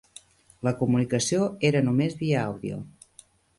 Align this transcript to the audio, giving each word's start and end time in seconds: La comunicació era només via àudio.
La 0.67 0.73
comunicació 0.79 1.45
era 1.71 1.83
només 1.91 2.19
via 2.25 2.43
àudio. 2.47 2.83